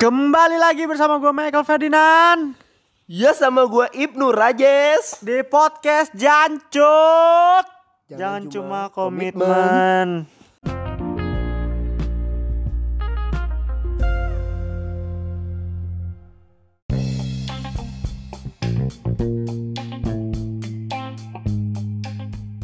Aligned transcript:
Kembali 0.00 0.56
lagi 0.56 0.88
bersama 0.88 1.20
gue 1.20 1.28
Michael 1.28 1.60
Ferdinand. 1.60 2.56
Ya 3.04 3.36
sama 3.36 3.68
gue 3.68 3.84
Ibnu 3.92 4.32
Rajes. 4.32 5.20
Di 5.20 5.44
podcast 5.44 6.08
Jancut. 6.16 7.68
Jangan, 8.08 8.16
Jangan 8.16 8.42
cuma 8.48 8.80
cuma 8.88 8.96
komitmen. 8.96 10.24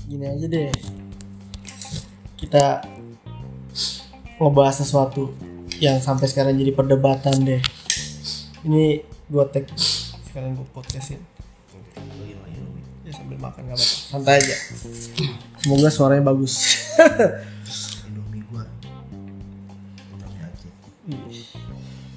gini 0.09 0.25
aja 0.25 0.47
deh. 0.49 0.73
Kita 2.41 2.81
ngebahas 4.41 4.81
sesuatu 4.81 5.37
yang 5.77 6.01
sampai 6.01 6.27
sekarang 6.29 6.57
jadi 6.57 6.73
perdebatan 6.73 7.45
deh. 7.45 7.63
Ini 8.65 9.05
gua 9.29 9.45
tag 9.49 9.69
sekarang 10.29 10.57
gua 10.57 10.67
podcastin. 10.73 11.21
Ya 13.07 13.13
sambil 13.15 13.39
makan 13.39 13.71
gak 13.71 13.79
apa-apa. 13.79 14.11
Santai 14.11 14.35
aja. 14.43 14.57
Semoga 15.63 15.89
suaranya 15.93 16.25
bagus. 16.27 16.59
Indomie 18.09 18.43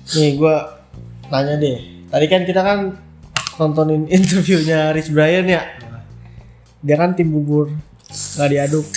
nih 0.09 0.29
gua 0.39 0.81
tanya 1.29 1.59
deh. 1.61 2.09
Tadi 2.09 2.25
kan 2.25 2.41
kita 2.47 2.61
kan 2.65 2.97
nontonin 3.61 4.09
interviewnya 4.09 4.95
Rich 4.95 5.13
Brian 5.13 5.45
ya? 5.45 5.61
Dia 6.81 6.95
kan 6.95 7.13
tim 7.13 7.29
bubur 7.29 7.69
nggak 8.09 8.49
diaduk. 8.49 8.87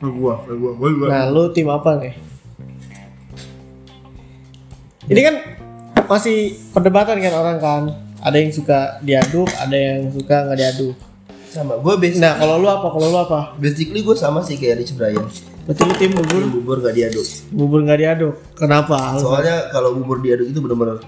Gue 0.00 0.12
gue 0.44 0.72
gue 0.76 0.90
gue 0.96 1.06
Nah, 1.08 1.28
lu 1.28 1.52
tim 1.52 1.68
apa 1.68 2.00
nih? 2.00 2.35
Ini 5.06 5.20
kan 5.22 5.34
masih 6.10 6.58
perdebatan 6.74 7.22
kan 7.22 7.32
orang 7.34 7.58
kan. 7.62 7.82
Ada 8.26 8.42
yang 8.42 8.50
suka 8.50 8.98
diaduk, 9.06 9.46
ada 9.54 9.76
yang 9.76 10.10
suka 10.10 10.50
nggak 10.50 10.58
diaduk. 10.58 10.94
Sama 11.46 11.78
gue 11.78 11.94
basic, 11.96 12.18
Nah, 12.18 12.36
kalau 12.42 12.58
lu 12.58 12.66
apa? 12.66 12.90
Kalau 12.90 13.06
lu 13.08 13.18
apa? 13.22 13.40
basically 13.56 14.02
gue 14.02 14.16
sama 14.18 14.42
sih 14.42 14.58
kayak 14.60 14.82
Rich 14.82 14.98
Brian 14.98 15.24
Berarti 15.64 15.82
lu 15.88 15.94
tim 15.96 16.12
bubur, 16.12 16.42
Bubur 16.42 16.52
bubur 16.52 16.76
gak 16.84 16.94
diaduk 16.98 17.26
bubur 17.48 17.80
nggak 17.86 17.98
diaduk. 18.02 18.34
Kenapa? 18.58 19.16
Soalnya 19.16 19.70
kalau 19.72 19.96
bubur 19.96 20.20
diaduk 20.20 20.52
itu 20.52 20.58
bener-bener 20.60 21.00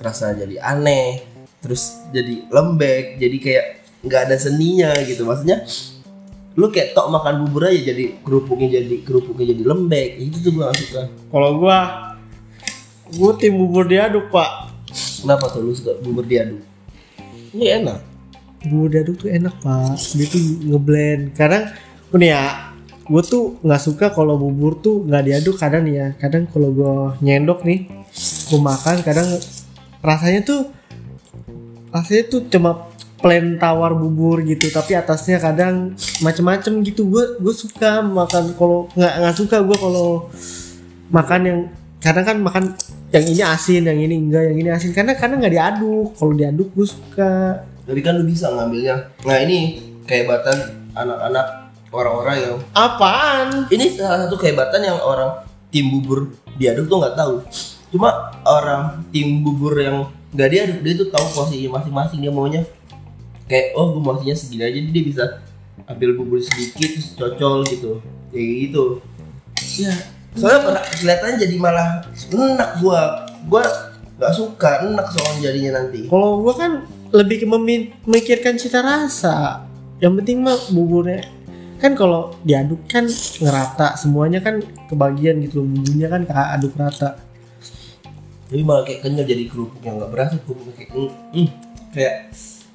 Rasanya 0.00 0.48
jadi 0.48 0.56
aneh 0.64 1.26
Terus 1.60 2.08
jadi 2.14 2.46
lembek 2.48 3.20
Jadi 3.20 3.36
kayak 3.42 3.66
nggak 4.06 4.20
ada 4.32 4.36
seninya 4.40 4.96
gitu 5.04 5.26
Maksudnya 5.28 5.66
lu 6.54 6.70
kayak 6.70 6.94
tok 6.94 7.10
makan 7.10 7.44
bubur 7.44 7.66
aja 7.66 7.90
jadi 7.90 8.22
kerupuknya 8.22 8.78
jadi 8.78 9.02
kerupuknya 9.02 9.50
jadi 9.50 9.62
lembek 9.66 10.22
itu 10.22 10.38
tuh 10.38 10.50
gue 10.54 10.62
gak 10.62 10.78
suka 10.78 11.02
Kalau 11.34 11.58
gua 11.58 12.13
gua 13.12 13.36
tim 13.36 13.52
bubur 13.56 13.84
diaduk, 13.84 14.32
Pak. 14.32 14.72
kenapa 15.20 15.50
tuh 15.50 15.60
lu 15.64 15.72
suka 15.74 15.98
bubur 16.00 16.22
diaduk 16.22 16.62
ini 17.54 17.66
enak 17.82 18.14
Bubur 18.64 18.88
diaduk 18.88 19.16
tuh 19.20 19.28
enak, 19.28 19.60
Pak. 19.60 19.96
Dia 20.16 20.26
tuh 20.26 20.40
ngeblend. 20.72 21.36
Kadang 21.36 21.68
nih 22.16 22.32
ya, 22.32 22.72
gue 23.04 23.22
tuh 23.22 23.60
nggak 23.60 23.82
suka 23.82 24.06
kalau 24.16 24.40
bubur 24.40 24.80
tuh 24.80 25.04
nggak 25.04 25.24
diaduk 25.28 25.56
kadang 25.60 25.84
nih 25.84 25.94
ya. 26.00 26.08
Kadang 26.16 26.48
kalau 26.48 26.72
gue 26.72 26.94
nyendok 27.20 27.60
nih, 27.68 27.84
gue 28.48 28.60
makan 28.60 29.04
kadang 29.04 29.28
rasanya 30.00 30.40
tuh 30.48 30.60
rasanya 31.92 32.24
tuh 32.32 32.40
cuma 32.48 32.88
plain 33.20 33.56
tawar 33.56 33.96
bubur 33.96 34.44
gitu 34.44 34.68
tapi 34.68 34.92
atasnya 34.92 35.40
kadang 35.40 35.96
macem-macem 36.20 36.84
gitu 36.84 37.08
gue 37.08 37.40
gue 37.40 37.54
suka 37.56 38.04
makan 38.04 38.52
kalau 38.52 38.84
nggak 38.92 39.14
nggak 39.16 39.36
suka 39.38 39.64
gue 39.64 39.76
kalau 39.80 40.28
makan 41.08 41.40
yang 41.46 41.60
kadang 42.04 42.24
kan 42.28 42.36
makan 42.36 42.64
yang 43.08 43.24
ini 43.24 43.40
asin 43.40 43.88
yang 43.88 43.96
ini 43.96 44.20
enggak 44.20 44.52
yang 44.52 44.58
ini 44.60 44.68
asin. 44.68 44.92
Karena 44.92 45.16
kadang 45.16 45.40
nggak 45.40 45.56
diaduk. 45.56 46.12
Kalau 46.20 46.34
diaduk 46.36 46.68
gue 46.76 46.84
suka. 46.84 47.64
Tapi 47.88 48.00
kan 48.04 48.20
lu 48.20 48.28
bisa 48.28 48.52
ngambilnya. 48.52 49.08
Nah 49.24 49.36
ini 49.40 49.80
kehebatan 50.04 50.92
anak-anak 50.92 51.72
orang-orang 51.88 52.36
yang 52.44 52.56
apaan? 52.76 53.64
Ini 53.72 53.96
salah 53.96 54.28
satu 54.28 54.36
kehebatan 54.36 54.84
yang 54.84 55.00
orang 55.00 55.48
tim 55.72 55.88
bubur 55.88 56.36
diaduk 56.60 56.92
tuh 56.92 57.00
nggak 57.00 57.16
tahu. 57.16 57.34
Cuma 57.88 58.36
orang 58.44 59.00
tim 59.08 59.40
bubur 59.40 59.72
yang 59.80 60.12
nggak 60.36 60.48
diaduk 60.52 60.78
dia 60.84 60.92
tuh 61.00 61.08
tahu 61.08 61.26
posisi 61.32 61.72
masing-masing 61.72 62.20
dia 62.20 62.32
maunya 62.34 62.68
kayak 63.48 63.72
oh 63.80 63.96
gue 63.96 64.02
porsinya 64.04 64.36
segini 64.36 64.68
aja. 64.68 64.76
Jadi 64.76 64.88
dia 64.92 65.04
bisa 65.08 65.24
ambil 65.88 66.20
bubur 66.20 66.44
sedikit 66.44 67.00
terus 67.00 67.16
cocol 67.16 67.64
gitu. 67.64 68.04
Kayak 68.28 68.48
gitu. 68.68 68.84
Ya 69.80 69.94
soalnya 70.34 70.60
pernah 70.66 70.82
kelihatannya 70.82 71.36
jadi 71.38 71.54
malah 71.58 71.88
enak 72.30 72.70
gua. 72.82 73.00
Gua 73.44 73.64
nggak 74.14 74.32
suka 74.34 74.86
enak 74.86 75.06
soalnya 75.10 75.50
jadinya 75.50 75.70
nanti. 75.82 76.06
Kalau 76.06 76.38
gue 76.42 76.54
kan 76.54 76.72
lebih 77.10 77.46
memikirkan 77.46 78.54
cita 78.54 78.80
rasa. 78.82 79.66
Yang 79.98 80.22
penting 80.22 80.38
mah 80.46 80.58
buburnya. 80.70 81.26
Kan 81.82 81.98
kalau 81.98 82.32
diaduk 82.46 82.86
kan 82.86 83.04
ngerata 83.42 83.98
semuanya 83.98 84.40
kan 84.40 84.62
kebagian 84.88 85.42
gitu 85.44 85.60
loh 85.60 85.68
bumbunya 85.68 86.08
kan 86.08 86.22
aduk 86.30 86.72
rata. 86.78 87.18
Tapi 88.48 88.62
malah 88.62 88.86
kayak 88.86 89.02
kenyal 89.02 89.26
jadi 89.26 89.44
kerupuk 89.50 89.82
yang 89.82 89.98
nggak 89.98 90.10
berasa 90.14 90.34
kerupuknya 90.38 90.72
kayak 90.78 90.90
mm, 90.94 91.10
mm, 91.34 91.48
kayak 91.90 92.16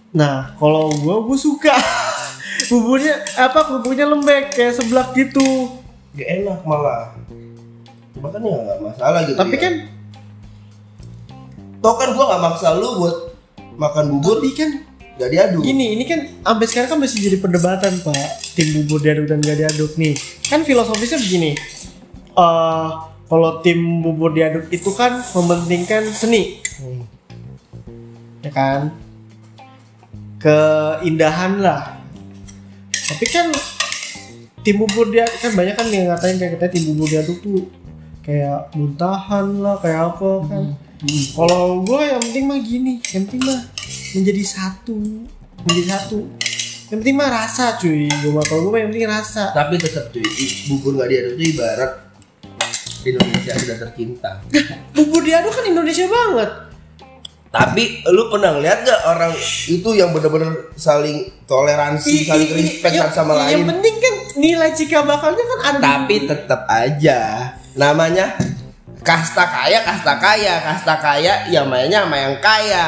nah 0.10 0.54
kalau 0.60 0.92
gue 0.92 1.16
gue 1.26 1.38
suka. 1.40 1.74
Buburnya 2.70 3.24
apa 3.40 3.66
kerupuknya 3.66 4.06
lembek 4.06 4.54
kayak 4.54 4.78
seblak 4.78 5.16
gitu 5.16 5.79
gak 6.18 6.30
enak 6.42 6.60
malah 6.66 7.14
cuma 8.16 8.28
kan 8.34 8.42
ya 8.42 8.58
nggak 8.58 8.80
masalah 8.82 9.20
gitu 9.28 9.38
tapi 9.38 9.56
ya. 9.56 9.62
kan 9.62 9.74
toh 11.80 11.96
kan 11.96 12.10
gua 12.18 12.26
nggak 12.34 12.44
maksa 12.44 12.68
lu 12.76 12.90
buat 13.00 13.16
makan 13.80 14.06
bubur 14.18 14.44
tapi 14.44 14.52
kan 14.58 14.70
gak 15.20 15.30
diaduk 15.36 15.62
Gini, 15.64 16.00
ini 16.00 16.04
kan 16.08 16.20
sampai 16.44 16.66
sekarang 16.68 16.90
kan 16.96 17.00
masih 17.04 17.20
jadi 17.28 17.38
perdebatan 17.44 17.92
pak 18.04 18.50
tim 18.60 18.68
bubur 18.76 19.00
diaduk 19.00 19.32
dan 19.32 19.40
gak 19.40 19.56
diaduk 19.56 19.92
nih. 19.96 20.20
Kan 20.52 20.68
filosofisnya 20.68 21.16
begini, 21.24 21.56
eh 22.36 22.90
kalau 23.32 23.64
tim 23.64 24.04
bubur 24.04 24.36
diaduk 24.36 24.68
itu 24.68 24.92
kan 24.92 25.24
mementingkan 25.32 26.04
seni, 26.12 26.60
Hmm. 26.80 27.04
ya 28.44 28.52
kan, 28.52 28.82
keindahan 30.44 31.64
lah. 31.64 32.00
Tapi 32.92 33.26
kan 33.32 33.48
tim 34.60 34.76
bubur 34.78 35.08
diaduk 35.08 35.38
kan 35.40 35.52
banyak 35.54 35.74
kan 35.74 35.88
yang 35.88 36.06
ngatain 36.08 36.36
kayak 36.36 36.52
katanya 36.56 36.72
tim 36.72 36.84
bubur 36.88 37.08
diaduk 37.08 37.38
tuh 37.40 37.62
kayak 38.20 38.70
muntahan 38.72 39.48
lah, 39.58 39.76
kayak 39.78 40.14
apa 40.14 40.32
kan. 40.46 40.64
Kalau 41.32 41.82
gue 41.82 42.02
yang 42.04 42.20
penting 42.20 42.44
mah 42.46 42.60
gini, 42.60 42.94
yang 43.08 43.24
penting 43.26 43.42
mah 43.42 43.60
menjadi 44.12 44.44
satu, 44.44 44.98
menjadi 45.60 45.84
satu. 45.90 46.20
Yang 46.86 46.98
penting 47.00 47.16
mah 47.16 47.30
rasa 47.32 47.66
cuy, 47.76 48.06
gue 48.06 48.30
mah 48.30 48.44
kalau 48.44 48.68
gue 48.68 48.72
mah 48.72 48.80
yang 48.80 48.90
penting 48.90 49.08
rasa. 49.08 49.50
tapi 49.52 49.76
tetap 49.76 50.10
cuy 50.10 50.22
i- 50.22 50.68
bubur 50.68 50.94
gak 50.96 51.08
diaduk 51.08 51.34
itu 51.34 51.56
ibarat 51.56 51.92
Indonesia 53.00 53.54
sudah 53.56 53.78
tercinta 53.80 54.32
Bubur 54.94 55.22
diaduk 55.22 55.50
kan 55.50 55.66
Indonesia 55.66 56.06
banget. 56.06 56.50
tapi 57.50 58.06
lu 58.06 58.30
pernah 58.30 58.54
ngeliat 58.54 58.84
gak 58.84 59.02
orang 59.08 59.34
itu 59.66 59.90
yang 59.92 60.12
bener-bener 60.12 60.70
saling 60.76 61.18
toleransi 61.46 62.14
I- 62.16 62.28
saling 62.28 62.46
i- 62.48 62.56
respect 62.60 62.94
i- 62.94 63.00
satu 63.00 63.14
sama 63.16 63.32
i- 63.32 63.38
Yang 63.48 63.48
lain 63.56 63.66
penting 63.72 63.96
kan 63.98 64.14
nilai 64.40 64.72
cikal 64.72 65.04
bakalnya 65.04 65.44
kan 65.44 65.60
ada. 65.76 65.80
tapi 66.00 66.16
tetap 66.24 66.64
aja. 66.66 67.20
Namanya 67.76 68.40
kasta 69.04 69.44
kaya 69.44 69.84
kasta 69.84 70.16
kaya. 70.16 70.56
Kasta 70.64 70.96
kaya 70.98 71.34
ya 71.52 71.68
mainnya 71.68 72.08
sama 72.08 72.18
yang 72.18 72.36
kaya. 72.40 72.88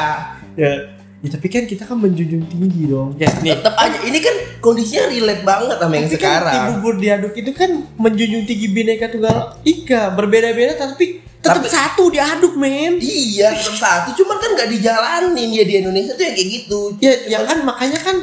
Ya, 0.56 0.72
ya 1.20 1.28
tapi 1.28 1.48
kan 1.48 1.68
kita 1.68 1.84
kan 1.84 2.00
menjunjung 2.00 2.48
tinggi 2.48 2.88
dong. 2.88 3.16
Ya, 3.20 3.28
nih. 3.44 3.60
tetap 3.60 3.76
aja. 3.76 3.98
Ini 4.04 4.18
kan 4.20 4.34
kondisinya 4.60 5.04
relate 5.08 5.44
banget 5.44 5.76
sama 5.76 5.94
yang 5.94 6.08
Tapi 6.08 6.16
kan 6.16 6.20
sekarang. 6.20 6.64
Bubur 6.80 6.94
diaduk 6.96 7.34
itu 7.36 7.50
kan 7.52 7.70
menjunjung 8.00 8.44
tinggi 8.48 8.66
bineka 8.72 9.12
tunggal 9.12 9.60
ika. 9.62 10.12
Berbeda-beda 10.16 10.76
tapi 10.76 11.20
tetap 11.42 11.58
Tapi- 11.58 11.72
satu 11.74 12.06
diaduk 12.06 12.54
men. 12.54 13.02
iya 13.02 13.50
tetap 13.56 13.76
satu. 13.76 14.08
Cuman 14.20 14.36
kan 14.38 14.50
nggak 14.56 14.70
dijalanin. 14.72 15.48
Ya 15.52 15.64
di 15.64 15.74
Indonesia 15.80 16.12
tuh 16.14 16.24
yang 16.24 16.36
kayak 16.36 16.48
gitu. 16.48 16.80
Ya, 17.00 17.12
ya 17.28 17.38
kan 17.44 17.64
makanya 17.64 17.98
kan 17.98 18.16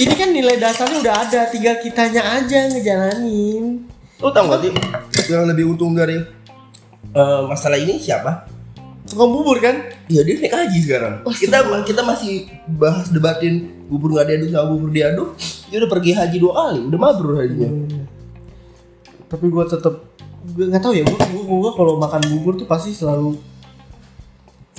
ini 0.00 0.14
kan 0.16 0.28
nilai 0.32 0.56
dasarnya 0.56 0.98
udah 1.04 1.16
ada, 1.28 1.40
tinggal 1.52 1.76
kitanya 1.84 2.22
aja 2.40 2.70
ngejalanin. 2.72 3.84
lu 4.22 4.30
tau 4.30 4.46
gak 4.54 4.62
sih 4.62 4.70
yang 5.34 5.50
lebih 5.50 5.74
untung 5.74 5.98
dari 5.98 6.14
eh, 7.10 7.40
masalah 7.50 7.74
ini 7.74 7.98
siapa 7.98 8.46
Tukang 9.02 9.34
bubur 9.34 9.58
kan? 9.58 9.82
Iya 10.06 10.22
dia 10.22 10.38
naik 10.38 10.54
haji 10.54 10.78
sekarang. 10.78 11.26
Kita 11.34 11.58
kita 11.82 12.06
masih 12.06 12.46
bahas 12.78 13.10
debatin 13.10 13.82
bubur 13.90 14.14
nggak 14.14 14.30
diaduk 14.30 14.48
sama 14.54 14.66
bubur 14.70 14.94
diaduk. 14.94 15.34
Dia 15.68 15.82
udah 15.82 15.90
pergi 15.90 16.10
haji 16.14 16.36
dua 16.38 16.52
kali, 16.54 16.80
udah 16.86 17.00
mabrur 17.02 17.34
hajinya. 17.42 17.68
Tapi 19.26 19.44
gua 19.50 19.66
tetep 19.66 20.06
gue 20.54 20.70
nggak 20.70 20.82
tahu 20.86 20.94
ya, 20.94 21.02
gua, 21.02 21.18
gua, 21.18 21.42
gua 21.66 21.72
kalau 21.74 21.92
makan 21.98 22.22
bubur 22.30 22.54
tuh 22.54 22.66
pasti 22.70 22.94
selalu 22.94 23.42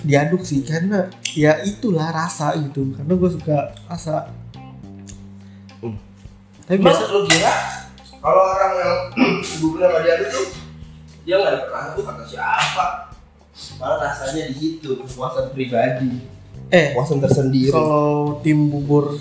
diaduk 0.08 0.44
sih 0.48 0.64
karena 0.64 1.12
ya 1.36 1.60
itulah 1.64 2.12
rasa 2.12 2.52
gitu 2.60 2.92
karena 2.92 3.14
gue 3.16 3.30
suka 3.32 3.72
rasa 3.88 4.28
Hmm. 4.28 4.43
Tapi 6.64 6.80
Masa 6.80 7.04
biasa. 7.04 7.12
lu 7.12 7.22
kira 7.26 7.54
kalau 8.18 8.44
orang 8.46 8.72
yang 8.74 8.96
buburnya 9.58 9.88
nggak 9.90 10.04
diaduk 10.04 10.30
tuh 10.30 10.46
dia 11.22 11.36
nggak 11.36 11.50
ada 11.50 11.60
pernah 11.62 11.84
tuh 11.92 12.04
kata 12.04 12.24
siapa? 12.26 12.86
malah 13.78 13.98
rasanya 14.02 14.50
di 14.50 14.56
situ 14.56 14.90
kepuasan 14.98 15.52
pribadi. 15.52 16.10
Eh 16.68 16.92
kepuasan 16.92 17.20
tersendiri. 17.20 17.70
kalau 17.70 18.42
tim 18.42 18.66
bubur 18.66 19.14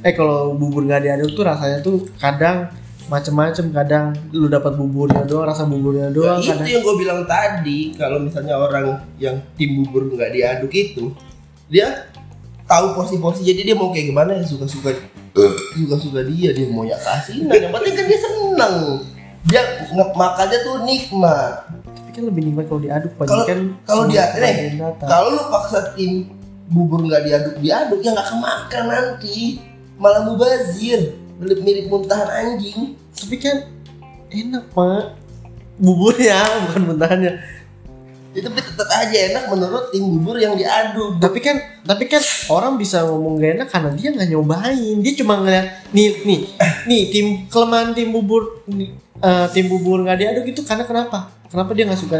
eh 0.00 0.12
kalau 0.12 0.52
bubur 0.52 0.82
nggak 0.82 1.02
diaduk 1.02 1.30
tuh 1.32 1.44
rasanya 1.44 1.78
tuh 1.78 2.02
kadang 2.16 2.66
macem-macem 3.06 3.70
kadang 3.70 4.04
lu 4.30 4.46
dapat 4.46 4.72
buburnya 4.72 5.22
doang 5.22 5.44
rasa 5.44 5.64
buburnya 5.64 6.08
Nah, 6.08 6.14
doang 6.14 6.38
itu 6.38 6.50
kadang. 6.50 6.66
yang 6.66 6.80
gue 6.80 6.96
bilang 6.96 7.20
tadi 7.24 7.78
kalau 7.92 8.18
misalnya 8.18 8.54
orang 8.54 8.86
yang 9.16 9.38
tim 9.54 9.78
bubur 9.78 10.06
nggak 10.08 10.30
diaduk 10.30 10.70
itu 10.70 11.10
dia 11.66 12.10
tahu 12.64 12.94
porsi-porsi 12.94 13.42
jadi 13.42 13.60
dia 13.64 13.74
mau 13.74 13.90
kayak 13.90 14.08
gimana 14.08 14.30
ya 14.32 14.42
suka-suka 14.42 14.94
suka-suka 15.76 16.20
dia 16.26 16.50
dia 16.50 16.66
mau 16.68 16.82
ya 16.82 16.96
kasihan. 16.96 17.46
Yang 17.46 17.72
penting 17.72 17.94
kan 17.94 18.04
dia 18.06 18.18
seneng. 18.18 18.76
Dia 19.46 19.62
nge- 19.88 20.14
makannya 20.14 20.58
tuh 20.60 20.76
nikmat. 20.84 21.54
Tapi 21.70 22.10
kan 22.10 22.22
lebih 22.26 22.42
nikmat 22.44 22.64
kalau 22.66 22.80
diaduk 22.80 23.12
kalau 23.16 23.44
kan 23.44 23.60
kalau 23.86 24.02
dia 24.06 24.24
nih 24.34 24.76
data. 24.76 25.04
kalau 25.06 25.28
lu 25.32 25.42
paksa 25.48 25.94
tim 25.94 26.12
bubur 26.66 27.02
nggak 27.02 27.22
diaduk 27.24 27.54
diaduk 27.58 28.00
ya 28.00 28.10
nggak 28.12 28.28
kemakan 28.28 28.84
nanti. 28.86 29.38
Malah 29.96 30.24
mubazir. 30.24 31.14
Mirip 31.36 31.60
mirip 31.60 31.86
muntahan 31.88 32.28
anjing. 32.28 32.96
Tapi 33.12 33.36
kan 33.36 33.56
enak 34.28 34.64
pak. 34.70 35.16
Buburnya 35.80 36.44
bukan 36.68 36.82
mentahannya 36.92 37.32
itu 38.30 38.46
tapi 38.46 38.62
tetap 38.62 38.88
aja 38.94 39.16
enak 39.34 39.44
menurut 39.50 39.90
tim 39.90 40.06
bubur 40.06 40.38
yang 40.38 40.54
diaduk 40.54 41.18
tapi 41.18 41.42
kan 41.42 41.58
tapi 41.82 42.06
kan 42.06 42.22
orang 42.52 42.78
bisa 42.78 43.02
ngomong 43.02 43.40
gak 43.42 43.52
enak 43.56 43.68
karena 43.72 43.90
dia 43.96 44.08
nggak 44.12 44.28
nyobain. 44.30 44.96
Dia 45.02 45.12
cuma 45.18 45.40
ngeliat 45.40 45.66
nih 45.90 46.08
nih 46.22 46.40
nih 46.86 47.02
tim 47.10 47.26
kelemahan 47.50 47.96
tim 47.96 48.14
bubur 48.14 48.62
nih, 48.68 48.94
eh, 49.18 49.46
tim 49.50 49.66
bubur 49.66 50.04
nggak 50.04 50.18
diaduk 50.20 50.44
itu 50.46 50.60
karena 50.62 50.84
kenapa? 50.84 51.32
Kenapa 51.50 51.70
dia 51.74 51.90
nggak 51.90 52.00
suka 52.00 52.18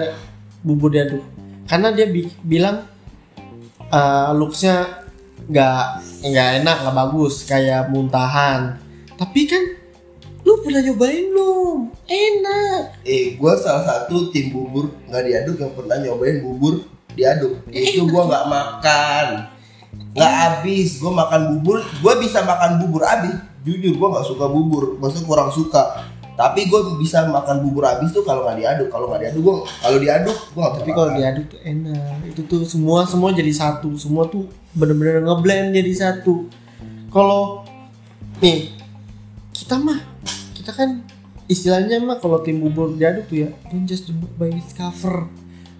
bubur 0.65 0.91
diaduk? 0.91 1.23
Karena 1.69 1.95
dia 1.95 2.09
bi- 2.09 2.35
bilang 2.43 2.83
eh, 3.93 4.31
looksnya 4.35 5.07
nggak 5.47 5.83
nggak 6.27 6.49
enak 6.65 6.77
nggak 6.83 6.97
bagus 6.97 7.47
kayak 7.47 7.87
muntahan. 7.93 8.81
Tapi 9.15 9.41
kan 9.45 9.63
lu 10.61 10.69
pernah 10.69 10.85
nyobain 10.85 11.25
belum 11.33 11.79
enak 12.05 12.83
Eh, 13.09 13.41
gue 13.41 13.53
salah 13.57 13.81
satu 13.81 14.29
tim 14.29 14.53
bubur 14.53 14.93
nggak 15.09 15.25
diaduk 15.25 15.57
yang 15.57 15.73
pernah 15.73 15.97
nyobain 15.97 16.45
bubur 16.45 16.85
diaduk. 17.17 17.65
Itu 17.73 18.05
gue 18.05 18.23
nggak 18.29 18.45
makan, 18.45 19.27
nggak 20.13 20.35
habis. 20.37 21.01
Gue 21.01 21.09
makan 21.09 21.41
bubur, 21.57 21.81
gue 21.81 22.15
bisa 22.21 22.45
makan 22.45 22.77
bubur 22.85 23.09
habis. 23.09 23.35
Jujur 23.65 23.97
gue 23.97 24.09
nggak 24.13 24.27
suka 24.29 24.47
bubur, 24.53 25.01
maksudnya 25.01 25.25
kurang 25.25 25.49
suka. 25.49 26.05
Tapi 26.37 26.69
gue 26.69 26.81
bisa 27.01 27.25
makan 27.25 27.65
bubur 27.65 27.89
habis 27.89 28.13
tuh 28.13 28.21
kalau 28.21 28.45
nggak 28.45 28.61
diaduk. 28.61 28.89
Kalau 28.93 29.09
nggak 29.09 29.21
diaduk 29.25 29.41
gue, 29.41 29.57
kalau 29.81 29.99
diaduk 29.99 30.37
gue 30.37 30.61
nggak 30.61 30.75
tapi 30.77 30.91
kalau 30.93 31.11
diaduk 31.17 31.47
tuh 31.49 31.61
enak 31.65 32.19
itu 32.29 32.41
tuh 32.45 32.61
semua 32.69 33.09
semua 33.09 33.33
jadi 33.33 33.53
satu 33.57 33.97
semua 33.97 34.29
tuh 34.29 34.45
bener-bener 34.77 35.25
ngeblend 35.25 35.73
jadi 35.73 35.93
satu 35.97 36.47
kalau 37.09 37.65
nih 38.39 38.71
kita 39.51 39.77
mah 39.77 40.10
kita 40.61 40.71
kan 40.71 41.01
istilahnya 41.47 41.99
mah 41.99 42.21
kalau 42.21 42.45
tim 42.45 42.61
bubur 42.61 42.93
diaduk 42.93 43.27
tuh 43.27 43.37
ya 43.43 43.51
don't 43.67 43.85
just 43.85 44.07
the 44.07 44.15
book 44.15 44.31
by 44.37 44.53
its 44.53 44.71
cover 44.71 45.25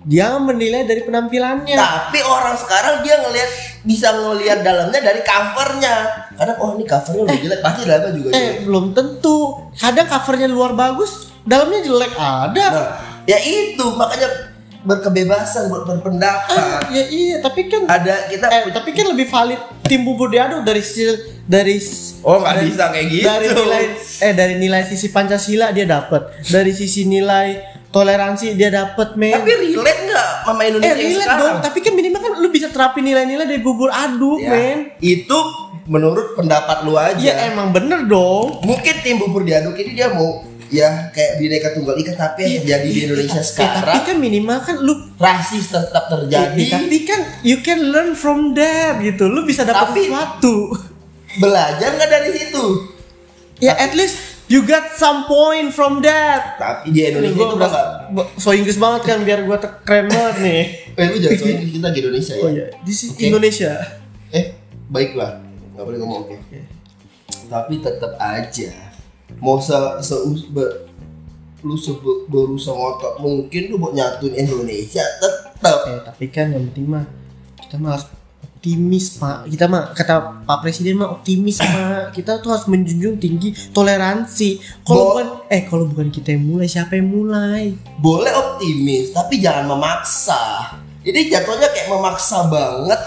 dia 0.01 0.33
menilai 0.41 0.89
dari 0.89 1.05
penampilannya 1.05 1.77
Tapi 1.77 2.25
orang 2.25 2.57
sekarang 2.57 3.05
dia 3.05 3.21
ngelihat 3.21 3.51
bisa 3.85 4.09
ngelihat 4.11 4.65
dalamnya 4.65 4.97
dari 4.97 5.21
covernya. 5.21 5.95
Kadang 6.41 6.57
oh 6.57 6.73
ini 6.73 6.89
covernya 6.89 7.21
udah 7.21 7.37
jelek, 7.37 7.61
pasti 7.61 7.81
dalamnya 7.85 8.13
juga 8.17 8.29
jelek. 8.33 8.41
eh 8.41 8.53
belum 8.65 8.85
tentu 8.97 9.37
kadang 9.77 10.09
covernya 10.09 10.49
luar 10.49 10.73
bagus 10.73 11.29
dalamnya 11.45 11.85
jelek 11.85 12.13
ada 12.17 12.65
Nah, 12.73 12.89
ya 13.29 13.37
itu 13.45 13.85
makanya 13.93 14.50
berkebebasan 14.83 15.67
buat 15.67 15.85
berpendapat. 15.87 16.89
ya 16.89 17.05
iya 17.07 17.37
tapi 17.39 17.67
kan 17.67 17.85
Ada 17.85 18.27
kita 18.27 18.47
eh 18.49 18.63
tapi 18.71 18.91
kan 18.91 19.07
lebih 19.07 19.27
valid 19.27 19.61
tim 19.83 20.03
bubur 20.03 20.27
diaduk 20.27 20.61
dari 20.61 20.81
sil- 20.81 21.21
dari 21.43 21.77
Oh, 22.21 22.37
nggak 22.37 22.57
bisa 22.63 22.85
kayak 22.89 23.07
gitu. 23.09 23.25
dari 23.25 23.47
nilai 23.51 23.83
eh 24.21 24.33
dari 24.33 24.55
nilai 24.57 24.83
sisi 24.85 25.09
pancasila 25.09 25.71
dia 25.71 25.85
dapat 25.85 26.33
dari 26.45 26.71
sisi 26.71 27.05
nilai 27.05 27.61
toleransi 27.89 28.55
dia 28.55 28.71
dapat 28.71 29.15
men 29.15 29.35
Tapi 29.35 29.51
relate 29.69 30.01
nggak 30.07 30.29
sama 30.45 30.61
eh 30.61 30.67
Indonesia 30.69 30.89
yang 30.91 31.01
relate 31.03 31.21
sekarang? 31.21 31.41
dong 31.43 31.57
tapi 31.61 31.79
kan 31.81 31.93
minimal 31.93 32.21
kan 32.21 32.33
lu 32.37 32.49
bisa 32.49 32.69
terapin 32.69 33.03
nilai-nilai 33.03 33.45
dari 33.45 33.59
bubur 33.59 33.89
aduk 33.89 34.39
Ya, 34.39 34.49
men 34.49 34.79
itu 34.99 35.39
menurut 35.85 36.39
pendapat 36.39 36.85
lu 36.85 36.95
aja. 36.95 37.19
ya 37.19 37.51
emang 37.51 37.69
bener 37.71 38.07
dong 38.07 38.63
Mungkin 38.63 38.95
tim 39.03 39.19
bubur 39.19 39.43
diaduk 39.43 39.75
ini 39.75 39.93
dia 39.93 40.09
mau 40.09 40.45
ya 40.71 41.11
kayak 41.11 41.37
bineka 41.37 41.69
tunggal 41.71 41.93
ika 41.95 42.15
tapi 42.15 42.47
yang 42.47 42.63
terjadi 42.63 42.87
di 42.87 43.01
Indonesia 43.05 43.37
Eh, 43.37 43.43
tapi 43.43 43.51
sekarang 43.51 44.03
kan 44.07 44.17
minimal 44.17 44.59
kan 44.61 44.77
lu 44.79 44.95
rasis 45.17 45.67
tetap 45.67 46.07
terjadi. 46.09 46.55
Eh, 46.57 46.71
tapi 46.71 46.97
kan 47.05 47.21
you 47.43 47.59
can 47.59 47.91
learn 47.91 48.15
from 48.15 48.55
that 48.55 48.99
gitu 48.99 49.27
lu 49.27 49.43
bisa 49.43 49.63
dapat 49.63 49.91
Tapi- 49.91 50.07
sesuatu 50.07 50.57
Belajar 51.33 51.91
nggak 51.93 52.11
dari 52.11 52.31
situ? 52.33 52.65
ya 53.59 53.77
at 53.77 53.93
least 53.93 54.17
you 54.47 54.63
got 54.63 54.83
some 54.93 55.27
point 55.27 55.69
from 55.69 56.01
that 56.01 56.57
Tapi 56.57 56.91
di 56.91 57.05
Indonesia 57.05 57.35
gue 57.35 57.45
itu 57.45 57.57
mah 57.57 57.69
nggak. 57.69 58.27
so 58.35 58.51
Inggris 58.51 58.75
banget 58.77 59.03
kan 59.05 59.19
biar 59.21 59.43
gue 59.43 59.57
keren 59.85 60.07
banget 60.07 60.37
nih. 60.41 60.63
Eh 60.99 61.07
lu 61.07 61.17
jangan 61.17 61.37
soalnya 61.37 61.67
kita 61.69 61.89
di 61.89 61.99
Indonesia 62.01 62.33
ya. 62.33 62.43
Oh 62.43 62.51
iya, 62.51 62.67
di 62.81 62.93
sini 62.93 63.11
Oke. 63.13 63.25
Indonesia. 63.27 63.73
Eh, 64.29 64.45
baiklah. 64.87 65.39
Nggak 65.73 65.85
boleh 65.85 65.99
ngomong 65.99 66.19
oke. 66.25 66.37
Tapi 67.47 67.75
tetap 67.79 68.13
aja 68.17 68.71
mau 69.39 69.63
se, 69.63 69.77
se 70.03 70.15
be- 70.51 70.91
lu 71.63 71.79
se, 71.79 71.95
be- 71.95 72.27
berusaha 72.27 72.75
ngotot 72.75 73.23
mungkin 73.23 73.71
lu 73.71 73.79
buat 73.79 73.95
nyatuin 73.95 74.35
Indonesia 74.35 75.07
tetap 75.23 75.79
Eh 75.87 76.01
tapi 76.03 76.25
kan 76.33 76.51
yang 76.51 76.67
penting 76.73 76.91
mah 76.91 77.05
kita 77.61 77.79
mah 77.79 77.95
harus 77.95 78.09
optimis 78.41 79.17
pak. 79.17 79.49
Kita 79.49 79.65
mah 79.69 79.93
kata 79.93 80.45
Pak 80.45 80.59
Presiden 80.61 81.01
mah 81.01 81.17
optimis 81.17 81.61
pak. 81.61 82.13
Kita 82.17 82.41
tuh 82.41 82.53
harus 82.53 82.69
menjunjung 82.69 83.17
tinggi 83.17 83.53
toleransi. 83.73 84.83
Kalau 84.85 85.17
bukan 85.17 85.29
eh 85.49 85.63
kalau 85.69 85.85
bukan 85.85 86.09
kita 86.09 86.33
yang 86.33 86.45
mulai 86.45 86.69
siapa 86.69 86.97
yang 86.97 87.09
mulai? 87.09 87.77
boleh 88.01 88.33
optimis 88.33 89.13
tapi 89.13 89.37
jangan 89.41 89.69
memaksa 89.77 90.73
jadi 91.01 91.33
jatuhnya 91.33 91.69
kayak 91.69 91.89
memaksa 91.93 92.49
banget 92.49 93.01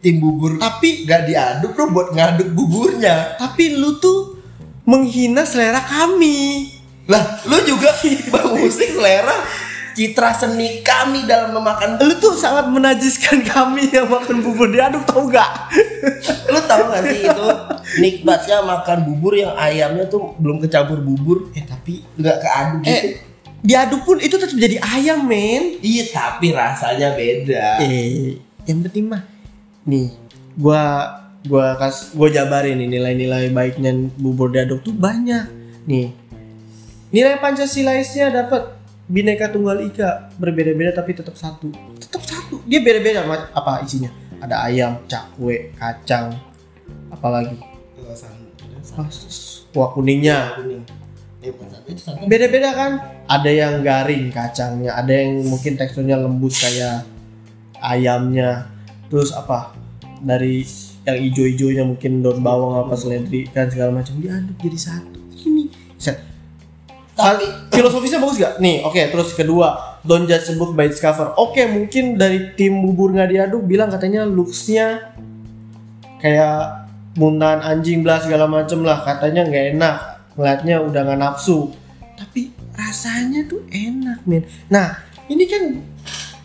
tim 0.00 0.20
bubur 0.20 0.60
Tapi 0.60 1.04
nggak 1.08 1.22
diaduk 1.24 1.72
lu 1.72 1.84
buat 1.92 2.08
ngaduk 2.12 2.48
buburnya 2.52 3.36
tapi 3.40 3.76
lu 3.76 3.96
tuh 3.96 4.27
menghina 4.88 5.44
selera 5.44 5.84
kami. 5.84 6.72
lah 7.04 7.40
lu 7.44 7.60
juga 7.64 7.92
mengusik 8.32 8.96
selera 8.96 9.36
citra 9.92 10.30
seni 10.30 10.78
kami 10.80 11.26
dalam 11.26 11.50
memakan 11.50 11.98
Lu 11.98 12.14
tuh 12.16 12.30
sangat 12.32 12.70
menajiskan 12.70 13.42
kami 13.42 13.90
yang 13.90 14.06
makan 14.06 14.38
bubur 14.40 14.70
diaduk 14.70 15.02
tau 15.02 15.26
gak? 15.26 15.72
lu 16.52 16.60
tahu 16.64 16.82
gak 16.86 17.02
sih 17.02 17.26
itu 17.26 17.46
nikmatnya 17.98 18.62
makan 18.62 18.98
bubur 19.04 19.34
yang 19.34 19.58
ayamnya 19.58 20.06
tuh 20.06 20.38
belum 20.38 20.62
kecampur 20.62 21.02
bubur 21.02 21.50
Eh 21.50 21.66
tapi 21.66 22.06
nggak 22.14 22.36
keaduk 22.38 22.80
gitu 22.86 22.94
eh 22.94 23.02
diaduk 23.58 24.06
pun 24.06 24.22
itu 24.22 24.38
tetap 24.38 24.54
jadi 24.54 24.78
ayam 24.78 25.26
men. 25.26 25.82
iya 25.82 26.06
tapi 26.14 26.54
rasanya 26.54 27.18
beda 27.18 27.82
Eh, 27.82 28.38
yang 28.70 28.86
penting 28.86 29.10
mah 29.10 29.26
nih, 29.82 30.14
gua 30.54 31.10
gua 31.48 31.74
kas 31.80 32.12
gua 32.12 32.28
jabarin 32.28 32.76
nih 32.76 33.00
nilai-nilai 33.00 33.48
baiknya 33.50 33.96
bubur 34.20 34.52
diaduk 34.52 34.84
tuh 34.84 34.92
banyak. 34.92 35.48
Nih. 35.88 36.12
Nilai 37.08 37.40
Pancasilaisnya 37.40 38.28
dapat 38.28 38.76
Bhinneka 39.08 39.48
Tunggal 39.48 39.88
Ika 39.88 40.36
berbeda-beda 40.36 40.92
tapi 40.92 41.16
tetap 41.16 41.32
satu. 41.32 41.72
Tetap 41.96 42.20
satu. 42.20 42.60
Dia 42.68 42.84
beda-beda 42.84 43.24
apa 43.56 43.80
isinya? 43.80 44.12
Ada 44.38 44.68
ayam, 44.68 45.02
cakwe, 45.08 45.74
kacang, 45.74 46.30
apalagi 47.10 47.58
ah, 48.94 49.08
kuah 49.72 49.90
kuningnya. 49.96 50.54
santan 51.96 52.28
Beda-beda 52.28 52.70
kan? 52.74 52.92
Ada 53.30 53.50
yang 53.50 53.74
garing 53.80 54.28
kacangnya, 54.34 54.92
ada 54.98 55.12
yang 55.14 55.46
mungkin 55.46 55.78
teksturnya 55.78 56.18
lembut 56.18 56.52
kayak 56.52 57.06
ayamnya. 57.80 58.68
Terus 59.08 59.32
apa? 59.32 59.72
Dari 60.20 60.66
yang 61.08 61.16
ijo-ijonya 61.32 61.84
mungkin 61.88 62.20
daun 62.20 62.44
bawang 62.44 62.84
apa 62.84 62.92
seledri 62.92 63.48
kan 63.48 63.72
segala 63.72 63.96
macam 63.96 64.20
diaduk 64.20 64.56
jadi 64.60 64.78
satu. 64.78 65.18
Ini 65.48 65.72
set. 65.96 66.20
Tapi- 67.16 67.72
filosofisnya 67.72 68.22
bagus 68.22 68.38
gak? 68.38 68.62
Nih, 68.62 68.84
oke. 68.86 69.00
terus 69.10 69.34
kedua, 69.34 69.98
don't 70.06 70.28
judge 70.28 70.52
a 70.52 70.54
book 70.54 70.76
by 70.76 70.86
its 70.86 71.02
cover. 71.02 71.34
Oke, 71.34 71.66
mungkin 71.66 72.14
dari 72.14 72.54
tim 72.54 72.78
bubur 72.78 73.10
nggak 73.10 73.30
diaduk 73.32 73.62
bilang 73.66 73.90
katanya 73.90 74.22
looksnya 74.22 75.16
kayak 76.22 76.86
muntahan 77.18 77.62
anjing 77.62 78.06
belah 78.06 78.22
segala 78.22 78.46
macem 78.46 78.82
lah 78.86 79.02
katanya 79.02 79.46
nggak 79.46 79.66
enak 79.74 79.96
ngeliatnya 80.38 80.76
udah 80.86 81.00
nggak 81.02 81.18
nafsu 81.18 81.74
tapi 82.14 82.54
rasanya 82.78 83.42
tuh 83.50 83.62
enak 83.70 84.22
men 84.22 84.46
nah 84.70 85.02
ini 85.26 85.44
kan 85.50 85.62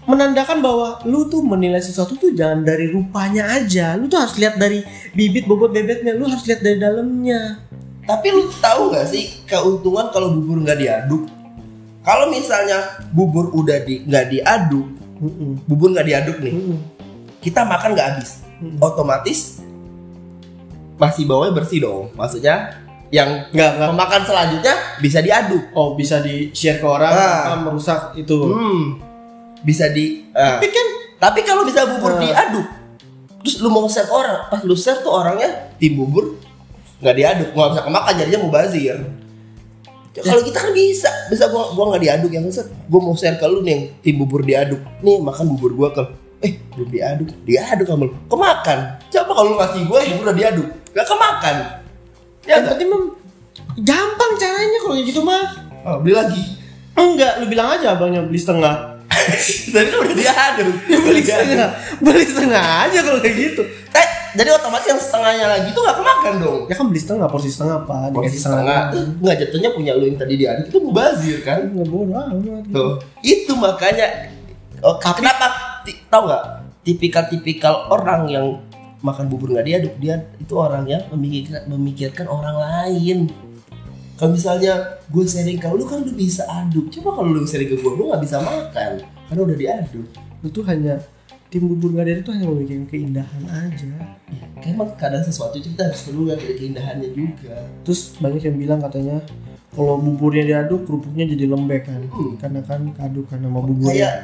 menandakan 0.04 0.60
bahwa 0.60 1.00
lu 1.04 1.26
tuh 1.26 1.40
menilai 1.40 1.80
sesuatu 1.80 2.14
tuh 2.14 2.32
jangan 2.32 2.62
dari 2.62 2.88
rupanya 2.88 3.48
aja 3.54 3.96
lu 3.96 4.06
tuh 4.06 4.20
harus 4.20 4.36
lihat 4.36 4.56
dari 4.56 4.84
bibit 5.12 5.44
bobot 5.44 5.72
bebeknya 5.72 6.12
lu 6.12 6.26
harus 6.26 6.44
lihat 6.44 6.60
dari 6.60 6.78
dalamnya 6.78 7.64
Tapi 8.04 8.28
lu 8.30 8.52
tahu 8.54 8.92
gak 8.92 9.08
sih 9.08 9.40
keuntungan 9.44 10.12
kalau 10.12 10.28
bubur 10.30 10.60
nggak 10.60 10.76
diaduk? 10.76 11.24
Kalau 12.04 12.28
misalnya 12.28 12.84
bubur 13.10 13.48
udah 13.50 13.80
di 13.80 14.04
nggak 14.04 14.26
diaduk, 14.28 14.88
Mm-mm. 15.18 15.64
bubur 15.64 15.88
nggak 15.90 16.04
diaduk 16.04 16.38
nih 16.40 16.52
Mm-mm. 16.52 16.78
kita 17.40 17.64
makan 17.64 17.96
nggak 17.96 18.08
habis 18.12 18.44
Mm. 18.60 18.80
otomatis 18.80 19.60
masih 20.96 21.24
bawahnya 21.24 21.52
bersih 21.54 21.80
dong 21.80 22.12
maksudnya 22.14 22.80
yang 23.08 23.44
Nggak, 23.52 23.72
nggak. 23.76 23.90
pemakan 23.92 24.22
selanjutnya 24.24 24.76
bisa 24.98 25.20
diaduk 25.20 25.64
Oh 25.72 25.94
bisa 25.94 26.20
di 26.20 26.50
share 26.50 26.80
ke 26.80 26.88
orang 26.88 27.12
Ah. 27.12 27.44
tanpa 27.50 27.70
merusak 27.70 28.16
itu. 28.16 28.36
hmm. 28.36 29.13
Bisa 29.64 29.88
di 29.88 30.28
ah. 30.32 30.60
Tapi 30.60 30.68
kan 30.68 30.88
tapi 31.18 31.40
kalau 31.42 31.64
bisa 31.64 31.88
bubur 31.88 32.16
Ah. 32.16 32.20
diaduk 32.20 32.68
terus 33.40 33.60
lu 33.60 33.68
mau 33.68 33.84
share 33.86 34.06
ke 34.06 34.14
orang 34.14 34.48
pas 34.48 34.60
lu 34.62 34.72
share 34.72 35.00
tuh 35.00 35.12
orangnya 35.12 35.72
tim 35.76 35.96
bubur 35.96 36.40
nggak 37.00 37.12
diaduk 37.14 37.50
nggak 37.52 37.70
bisa 37.72 37.82
kemakan 37.82 38.14
jadinya 38.16 38.40
mau 38.40 38.52
bazir 38.52 38.98
Ya, 40.14 40.22
kalau 40.22 40.46
kita 40.46 40.62
kan 40.62 40.72
bisa 40.72 41.10
bisa 41.26 41.50
gua 41.50 41.74
gua 41.74 41.90
nggak 41.90 42.06
diaduk 42.06 42.30
yang 42.30 42.46
set. 42.48 42.70
Gua 42.86 43.02
mau 43.02 43.18
share 43.18 43.34
ke 43.34 43.50
lu 43.50 43.66
nih 43.66 43.72
yang 43.74 43.84
tim 43.98 44.16
bubur 44.16 44.46
diaduk. 44.46 44.78
Nih 45.02 45.18
makan 45.18 45.50
bubur 45.50 45.74
gua 45.74 45.90
ke 45.90 46.06
eh 46.40 46.54
belum 46.70 46.86
diaduk. 46.86 47.28
Diaduk 47.42 47.86
kamu 47.90 48.06
kemakan. 48.30 48.80
Coba 49.10 49.32
kalau 49.34 49.48
lu 49.50 49.58
ngasih 49.58 49.82
gua 49.90 50.06
bubur 50.06 50.30
udah 50.30 50.38
diaduk. 50.38 50.68
Gak 50.94 51.08
kemakan. 51.10 51.56
Ya 52.46 52.62
yang 52.62 52.70
penting 52.70 52.94
mem- 52.94 53.14
gampang 53.82 54.32
caranya 54.38 54.78
kalau 54.86 54.96
gitu 55.02 55.22
mah. 55.26 55.44
oh, 55.82 55.98
beli 55.98 56.14
lagi. 56.14 56.42
Enggak, 56.94 57.42
lu 57.42 57.50
bilang 57.50 57.74
aja 57.74 57.98
abangnya 57.98 58.22
beli 58.22 58.38
setengah. 58.38 58.93
tapi 59.74 59.88
kan 59.90 60.00
udah 60.04 60.16
diaduk 60.16 60.76
beli 60.90 61.22
setengah, 61.24 61.70
beli 62.00 62.26
setengah 62.26 62.64
aja 62.88 63.00
kalau 63.04 63.20
kayak 63.24 63.36
gitu. 63.38 63.62
eh 63.94 64.08
jadi 64.34 64.50
otomatis 64.50 64.88
yang 64.90 64.98
setengahnya 64.98 65.46
lagi 65.46 65.70
tuh 65.78 65.86
gak 65.86 65.98
kemakan 66.02 66.34
dong. 66.42 66.62
Ya 66.66 66.74
kan 66.74 66.86
beli 66.90 67.02
setengah, 67.02 67.28
porsi 67.30 67.50
setengah 67.54 67.86
apa? 67.86 68.10
porsi 68.10 68.38
setengah. 68.42 68.90
nggak 69.22 69.36
jatuhnya 69.46 69.70
punya 69.78 69.92
lu 69.94 70.10
yang 70.10 70.18
tadi 70.18 70.34
diaduk 70.42 70.66
itu 70.74 70.80
mubazir 70.82 71.38
kan? 71.46 71.70
Enggak 71.70 71.88
bodoh 71.88 72.18
amat. 72.18 72.66
Tuh, 72.74 72.94
itu 73.22 73.54
makanya 73.54 74.34
oh, 74.82 74.98
kenapa? 74.98 75.46
Ti- 75.86 76.02
tahu 76.10 76.26
nggak? 76.26 76.44
Tipikal-tipikal 76.84 77.94
orang 77.94 78.28
yang 78.28 78.46
makan 79.04 79.28
bubur 79.28 79.52
nggak 79.52 79.68
diaduk 79.68 79.94
dia 80.00 80.16
itu 80.40 80.56
orangnya 80.56 81.04
memikirkan 81.12 81.68
memikirkan 81.68 82.26
orang 82.32 82.56
lain 82.56 83.28
kalau 84.24 84.40
misalnya 84.40 85.04
gue 85.12 85.24
sharing 85.28 85.60
ke 85.60 85.68
lu 85.68 85.84
kan 85.84 86.00
lu 86.00 86.16
bisa 86.16 86.48
aduk. 86.48 86.88
Coba 86.96 87.20
kalau 87.20 87.36
lu 87.36 87.44
sharing 87.44 87.68
ke 87.68 87.76
gue 87.76 87.92
lu 87.92 88.08
nggak 88.08 88.24
bisa 88.24 88.40
makan. 88.40 89.04
Karena 89.28 89.42
udah 89.44 89.58
diaduk. 89.60 90.08
Itu 90.40 90.64
hanya 90.64 90.96
tim 91.52 91.68
bubur 91.68 91.92
ada 92.00 92.24
itu 92.24 92.32
hanya 92.32 92.48
memikirkan 92.48 92.88
keindahan 92.88 93.44
aja. 93.52 93.92
ya, 94.32 94.48
kayak 94.64 94.80
emang 94.80 94.96
kadang 94.96 95.28
sesuatu 95.28 95.60
itu 95.60 95.76
kita 95.76 95.92
harus 95.92 96.08
perlu 96.08 96.32
lihat 96.32 96.40
dari 96.40 96.56
keindahannya 96.56 97.10
juga. 97.12 97.68
Terus 97.84 98.16
banyak 98.16 98.48
yang 98.48 98.56
bilang 98.64 98.80
katanya 98.80 99.20
kalau 99.76 100.00
buburnya 100.00 100.44
diaduk 100.48 100.88
kerupuknya 100.88 101.28
jadi 101.28 101.44
lembek 101.52 101.84
kan. 101.84 102.02
Hmm. 102.08 102.40
karena 102.40 102.64
kan 102.64 102.82
kaduk 102.96 103.28
kan 103.28 103.44
sama 103.44 103.60
buburnya. 103.60 103.92
Kayak 103.92 104.16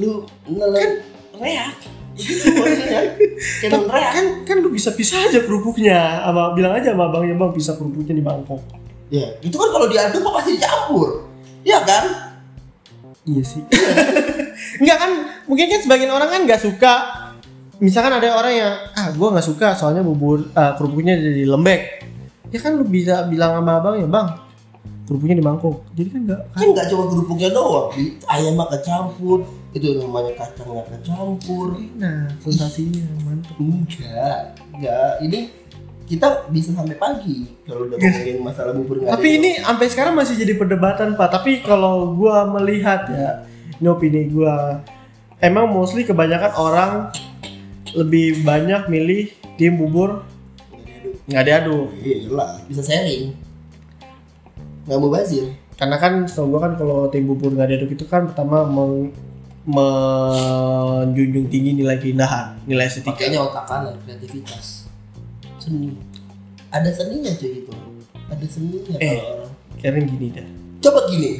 lu 0.00 0.24
nelen 0.48 1.04
reak. 1.36 1.76
Nelen 3.68 3.84
reak. 3.84 4.12
Kan 4.16 4.26
kan 4.48 4.56
lu 4.64 4.72
bisa 4.72 4.96
pisah 4.96 5.28
aja 5.28 5.44
kerupuknya. 5.44 6.24
Sama 6.24 6.56
bilang 6.56 6.72
aja 6.72 6.96
sama 6.96 7.12
abangnya 7.12 7.36
bang 7.36 7.52
pisah 7.52 7.76
kerupuknya 7.76 8.16
di 8.16 8.24
mangkok 8.24 8.80
ya 9.12 9.28
itu 9.44 9.52
kan 9.52 9.68
kalau 9.68 9.86
diaduk 9.86 10.24
pasti 10.32 10.56
dicampur. 10.56 11.28
Ya 11.62 11.78
kan? 11.84 12.04
Iya 13.28 13.42
sih. 13.44 13.62
Enggak 14.80 14.98
kan 14.98 15.10
mungkin 15.46 15.66
kan 15.68 15.80
sebagian 15.84 16.10
orang 16.10 16.28
kan 16.32 16.40
nggak 16.48 16.62
suka. 16.64 16.94
Misalkan 17.82 18.14
ada 18.16 18.32
orang 18.34 18.54
yang 18.56 18.72
ah 18.96 19.12
gua 19.12 19.36
nggak 19.36 19.46
suka 19.46 19.76
soalnya 19.76 20.00
bubur 20.00 20.48
ah, 20.56 20.74
kerupuknya 20.74 21.20
jadi 21.20 21.44
lembek. 21.44 22.08
Ya 22.48 22.58
kan 22.58 22.80
lu 22.80 22.88
bisa 22.88 23.28
bilang 23.28 23.60
sama 23.60 23.78
abangnya 23.78 24.08
bang 24.08 24.28
kerupuknya 25.12 25.36
di 25.42 25.44
mangkok 25.44 25.76
jadi 25.92 26.08
kan 26.08 26.20
nggak 26.24 26.40
kan? 26.54 26.66
Nggak 26.72 26.86
cuma 26.88 27.04
kerupuknya 27.10 27.48
doang 27.50 27.86
di 27.92 28.04
ayam 28.30 28.54
mah 28.56 28.68
kecampur 28.70 29.44
itu 29.76 29.88
namanya 29.98 30.32
kacangnya 30.40 30.84
kecampur. 30.88 31.68
Nah 32.00 32.32
sensasinya 32.40 33.04
mantep. 33.26 33.56
Enggak 33.58 34.56
enggak 34.72 35.10
ini 35.26 35.40
kita 36.02 36.50
bisa 36.50 36.72
sampai 36.72 36.94
pagi 36.94 37.46
kalau 37.64 37.86
udah 37.86 37.96
ngomongin 37.96 38.36
masalah 38.42 38.72
bubur 38.74 39.00
nggak 39.00 39.12
Tapi 39.14 39.28
ini 39.38 39.50
sampai 39.58 39.86
sekarang 39.88 40.14
masih 40.14 40.34
jadi 40.34 40.54
perdebatan 40.54 41.14
Pak. 41.14 41.28
Tapi 41.30 41.62
kalau 41.62 42.12
gua 42.12 42.44
melihat 42.44 43.06
ya, 43.08 43.46
ini 43.76 43.86
opini 43.86 44.26
gua, 44.26 44.82
emang 45.38 45.70
mostly 45.70 46.02
kebanyakan 46.02 46.52
orang 46.52 46.92
lebih 47.92 48.40
banyak 48.42 48.88
milih 48.88 49.28
tim 49.56 49.76
bubur 49.76 50.24
nggak 51.22 51.44
diaduk. 51.44 51.86
iya 52.02 52.26
lah 52.28 52.56
bisa 52.66 52.82
sharing 52.82 53.30
nggak 54.88 54.98
mau 54.98 55.08
bazir 55.08 55.54
Karena 55.72 55.96
kan 55.98 56.26
setahu 56.26 56.56
gua 56.56 56.60
kan 56.66 56.72
kalau 56.74 57.06
tim 57.08 57.24
bubur 57.24 57.52
nggak 57.52 57.68
diaduk 57.68 57.90
itu 57.92 58.04
kan 58.06 58.26
pertama 58.26 58.64
meng- 58.64 59.14
menjunjung 59.62 61.46
tinggi 61.46 61.70
nilai 61.72 61.94
keindahan, 61.94 62.58
nilai 62.66 62.90
estetika. 62.90 63.14
pakainya 63.14 63.38
otak 63.38 63.62
kanan 63.62 63.94
kreativitas 64.02 64.81
seni. 65.62 65.94
Ada 66.74 66.90
seninya 66.90 67.30
cuy 67.38 67.62
itu. 67.62 67.72
Ada 68.26 68.46
seninya. 68.50 68.96
Eh. 68.98 69.20
kalau 69.78 69.94
orang 69.94 70.06
gini 70.10 70.26
dah. 70.34 70.46
coba 70.82 71.00
gini. 71.06 71.30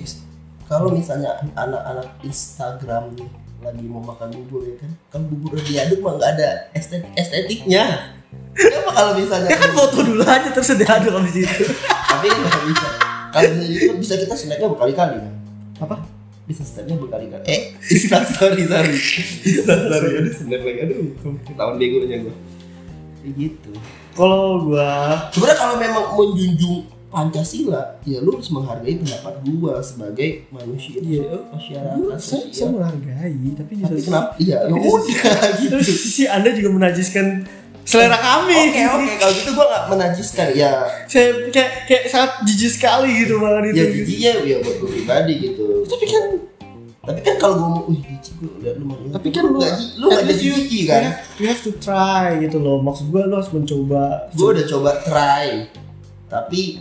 Kalau 0.71 0.89
misalnya 0.95 1.37
anak-anak 1.59 2.09
Instagram 2.23 3.13
nih 3.19 3.29
lagi 3.63 3.87
mau 3.87 4.03
makan 4.03 4.35
bubur 4.35 4.67
ya 4.67 4.75
kan 4.75 4.91
kalau 5.07 5.31
bubur 5.31 5.55
diaduk 5.63 6.03
mah 6.03 6.19
nggak 6.19 6.31
ada 6.39 6.49
estetik 6.75 7.11
estetiknya. 7.15 8.15
Coba 8.53 8.91
kalau 8.91 9.13
misalnya 9.15 9.49
Ya 9.55 9.59
kan 9.59 9.71
foto 9.71 10.03
dulu 10.03 10.23
aja 10.27 10.49
terus 10.51 10.75
diaduk 10.75 11.13
habis 11.15 11.37
itu. 11.39 11.65
tapi 12.11 12.27
kan 12.27 12.39
nggak 12.43 12.65
bisa. 12.71 12.89
Kalau 13.33 13.49
misalnya 13.49 13.77
itu 13.79 13.93
bisa 13.97 14.15
kita 14.19 14.35
snacknya 14.35 14.69
berkali-kali 14.69 15.17
kan? 15.19 15.35
Apa? 15.83 15.97
bisa 16.43 16.67
snacknya 16.67 16.99
berkali-kali. 16.99 17.45
Eh 17.47 17.61
Insta 17.87 18.19
story 18.35 18.67
sorry 18.67 18.99
Insta 19.47 19.75
story 19.79 20.09
aduh 20.19 20.35
snack 20.35 20.63
lagi. 20.67 20.81
Aduh 20.91 21.01
ketahuan 21.47 21.77
begonya 21.79 22.17
gue 22.27 22.35
gitu. 23.29 23.71
Kalau 24.13 24.67
gua 24.67 24.91
sebenarnya 25.31 25.59
kalau 25.59 25.77
memang 25.77 26.05
menjunjung 26.13 26.83
Pancasila 27.07 28.01
ya 28.03 28.19
lu 28.19 28.33
harus 28.33 28.49
menghargai 28.49 28.97
pendapat 28.97 29.35
gua 29.45 29.79
sebagai 29.79 30.49
manusia. 30.49 30.97
Iya. 30.97 31.45
masyarakat 31.47 31.97
Gua- 31.99 32.17
saya, 32.17 32.67
menghargai, 32.67 33.37
tapi 33.53 33.73
di 33.77 33.83
tapi 33.85 34.01
satu 34.01 34.09
kenapa? 34.09 34.29
Iya 34.37 34.57
ya 34.65 34.73
udah 34.73 35.53
gitu 35.61 35.77
di 35.77 35.95
sisi 35.95 36.25
Anda 36.25 36.51
juga 36.51 36.73
menajiskan 36.73 37.45
selera 37.83 38.15
kami. 38.15 38.55
oke 38.71 38.81
oke 38.97 39.13
kalau 39.19 39.33
gitu 39.35 39.51
gua 39.53 39.67
nggak 39.69 39.85
menajiskan 39.91 40.49
ya. 40.55 40.73
Saya 41.05 41.27
kayak 41.51 41.71
kayak 41.85 42.03
sangat 42.09 42.31
jijik 42.49 42.73
sekali 42.73 43.11
gitu 43.21 43.37
malah 43.37 43.61
itu. 43.61 43.77
ya 43.77 43.85
jijinya 43.93 44.33
ya 44.41 44.57
buat 44.59 44.77
gua 44.79 44.89
pribadi 44.89 45.33
gitu. 45.43 45.65
Tapi 45.85 46.05
kan 46.09 46.25
tapi 47.03 47.19
kan 47.19 47.35
kalau 47.37 47.55
gua 47.59 47.69
mau 47.69 47.83
wih 47.91 47.99
jijik 47.99 48.35
gua 48.39 48.55
lihat 48.63 48.75
lu 48.79 48.85
mau 48.87 48.95
tapi 49.11 49.29
kan 49.29 49.43
lu 49.45 49.59
nggak 49.59 49.75
lu 49.99 50.07
nggak 50.07 50.23
at 50.23 50.29
jadi 50.31 50.45
you 50.47 50.85
kan 50.87 51.03
You 51.35 51.47
have 51.51 51.63
to 51.63 51.75
try 51.75 52.39
gitu 52.39 52.63
loh. 52.63 52.79
Maksud 52.79 53.11
gua 53.11 53.27
lo 53.27 53.37
harus 53.37 53.51
mencoba. 53.51 54.31
gue 54.31 54.49
udah 54.49 54.67
coba 54.69 54.91
try 55.03 55.67
tapi 56.31 56.79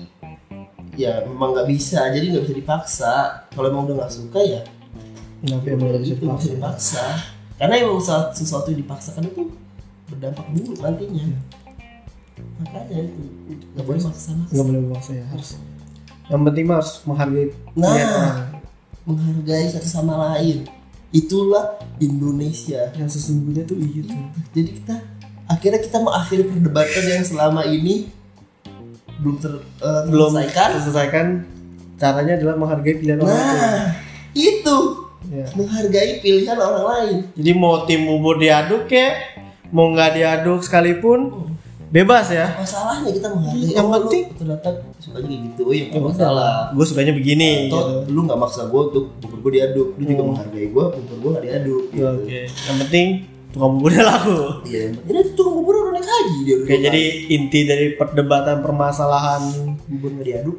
ya 0.94 1.26
memang 1.26 1.52
nggak 1.52 1.68
bisa 1.68 2.08
jadi 2.08 2.24
nggak 2.30 2.44
bisa 2.46 2.56
dipaksa 2.56 3.14
kalau 3.50 3.68
emang 3.68 3.90
udah 3.90 4.06
nggak 4.06 4.14
suka 4.14 4.40
ya 4.40 4.62
Kenapa 5.42 5.66
emang 5.68 5.90
gak 5.90 6.02
bisa 6.06 6.14
nggak 6.14 6.22
dipaksa? 6.22 6.52
dipaksa 6.54 7.04
karena 7.58 7.74
emang 7.78 7.98
sesuatu, 7.98 8.30
sesuatu 8.32 8.68
yang 8.70 8.80
dipaksakan 8.80 9.24
itu 9.26 9.42
berdampak 10.06 10.46
buruk 10.54 10.78
nantinya 10.80 11.26
makanya 12.62 12.98
itu 13.02 13.22
nggak 13.74 13.86
boleh 13.88 14.02
maksa 14.04 14.30
maksa 14.38 14.54
Gak 14.54 14.66
boleh 14.66 14.80
memaksa 14.80 15.12
ya 15.18 15.26
harus. 15.28 15.50
Yang 16.30 16.42
penting 16.46 16.66
harus 16.70 16.92
menghargai 17.04 17.48
Nah. 17.74 18.51
Menghargai 19.04 19.66
satu 19.68 19.88
sama 19.88 20.14
lain 20.32 20.66
itulah 21.12 21.76
Indonesia 22.00 22.88
Yang 22.96 23.20
sesungguhnya 23.20 23.66
tuh 23.66 23.76
iya 23.78 24.02
tuh. 24.02 24.16
jadi 24.54 24.70
kita 24.80 24.96
akhirnya 25.46 25.80
kita 25.84 25.98
mengakhiri 26.00 26.44
perdebatan 26.48 27.04
yang 27.06 27.24
selama 27.24 27.62
ini 27.66 28.08
belum 29.20 29.36
ter, 29.38 29.54
eh, 29.54 30.02
Belum 30.10 30.32
terselesaikan 30.34 30.70
selesaikan. 30.80 31.26
Caranya 31.96 32.34
adalah 32.34 32.56
menghargai 32.58 32.96
pilihan 32.98 33.20
orang 33.20 33.36
tuh. 33.36 33.58
nah 33.58 33.86
itu 34.34 34.78
Ya. 35.22 35.46
menghargai 35.54 36.18
pilihan 36.18 36.58
orang 36.58 36.82
lain 36.84 37.18
Jadi 37.38 37.52
mau 37.54 37.86
tim 37.86 38.10
bubur 38.10 38.42
diaduk 38.42 38.90
kek, 38.90 39.38
mau 39.70 39.94
nggak 39.94 40.18
diaduk 40.18 40.66
sekalipun 40.66 41.46
bebas 41.92 42.32
ya. 42.32 42.48
apa 42.56 42.64
salahnya 42.64 43.12
kita 43.12 43.28
menghargai 43.28 43.68
Yang 43.68 43.84
oh, 43.84 43.92
penting- 44.00 44.28
ternyata 44.40 44.70
sukanya 44.98 45.28
kayak 45.28 45.42
gitu 45.44 45.62
oh 45.68 45.74
ya 45.76 45.86
nggak 45.92 46.04
masalah 46.08 46.54
Gue 46.72 46.86
sukanya 46.88 47.14
begini 47.14 47.52
Atau 47.68 47.80
gitu. 48.08 48.16
lu 48.16 48.20
nggak 48.24 48.40
maksa 48.40 48.62
gue 48.66 48.82
untuk 48.88 49.06
bubur 49.20 49.40
gue 49.44 49.52
diaduk 49.60 49.88
lu 50.00 50.04
juga 50.08 50.24
menghargai 50.24 50.68
gue 50.72 50.86
bubur 50.88 51.18
gue 51.20 51.30
nggak 51.36 51.46
diaduk 51.46 51.84
gitu. 51.92 52.08
Oke, 52.08 52.40
yang 52.48 52.78
penting 52.80 53.08
tukang 53.52 53.72
buburnya 53.76 54.04
laku. 54.08 54.40
iya 54.64 54.82
ini 54.96 55.20
tukang 55.36 55.54
bubur 55.60 55.74
udah 55.76 55.92
naik 55.92 56.08
haji 56.08 56.38
dia 56.42 56.56
udah 56.56 56.68
Oke, 56.72 56.76
jadi 56.80 57.02
inti 57.28 57.60
dari 57.68 57.86
perdebatan 58.00 58.56
permasalahan 58.64 59.42
bubur 59.84 60.10
nggak 60.16 60.28
diaduk 60.32 60.58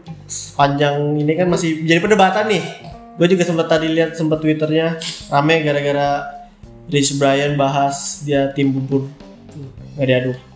panjang 0.53 0.97
ini 1.17 1.33
kan 1.33 1.49
masih 1.49 1.89
jadi 1.89 2.01
perdebatan 2.05 2.45
nih. 2.53 2.65
Gue 3.13 3.29
juga 3.29 3.45
sempat 3.45 3.69
tadi 3.69 3.89
lihat 3.89 4.13
sempat 4.13 4.41
twitternya 4.41 5.01
rame 5.29 5.65
gara-gara 5.65 6.29
Rich 6.89 7.17
Brian 7.17 7.57
bahas 7.57 8.21
dia 8.21 8.53
tim 8.53 8.69
bubur 8.69 9.09
nggak 9.97 10.07
diaduk. 10.07 10.52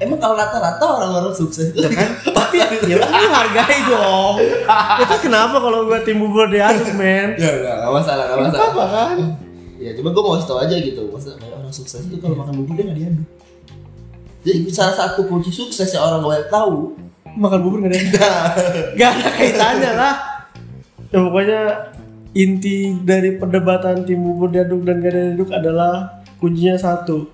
Emang 0.00 0.18
kalau 0.18 0.34
rata-rata 0.34 0.80
orang-orang 0.80 1.36
sukses 1.36 1.70
itu 1.70 1.84
kan? 1.92 2.10
Tapi 2.24 2.56
ya 2.58 2.96
lu 2.96 3.28
hargai 3.30 3.78
dong. 3.86 4.34
Itu 5.04 5.14
kenapa 5.20 5.60
kalau 5.60 5.86
gue 5.86 6.00
tim 6.02 6.18
bubur 6.18 6.48
diaduk 6.48 6.96
men? 6.96 7.36
ya 7.36 7.52
nggak 7.52 7.74
nggak 7.84 7.92
masalah 7.92 8.24
nggak 8.26 8.36
Nggak 8.36 8.48
masalah 8.50 8.70
apa-apa 8.72 8.86
kan? 8.88 9.16
ya 9.80 9.96
cuma 9.96 10.12
gue 10.12 10.20
mau 10.20 10.36
kasih 10.36 10.46
tau 10.46 10.60
aja 10.60 10.76
gitu 10.76 11.08
kayak 11.08 11.56
orang 11.56 11.72
sukses 11.72 12.04
itu 12.04 12.20
kalau 12.20 12.36
makan 12.36 12.52
bubur 12.60 12.76
dia 12.76 12.84
nggak 12.84 12.98
diaduk 13.00 13.28
jadi 14.44 14.58
salah 14.76 14.92
satu 14.92 15.24
kunci 15.24 15.48
sukses 15.48 15.88
yang 15.96 16.04
orang 16.04 16.20
banyak 16.20 16.48
tahu 16.52 16.92
makan 17.32 17.58
bubur 17.64 17.78
gak 17.88 17.96
ada 17.96 18.30
gak 18.92 19.10
ada 19.16 19.28
kaitannya 19.32 19.90
lah 19.96 20.14
ya 21.08 21.18
pokoknya 21.24 21.60
inti 22.36 22.92
dari 23.00 23.40
perdebatan 23.40 24.04
tim 24.04 24.20
bubur 24.20 24.52
diaduk 24.52 24.84
dan 24.84 25.00
gak 25.00 25.16
diaduk 25.16 25.48
adalah 25.48 26.20
kuncinya 26.36 26.76
satu 26.76 27.32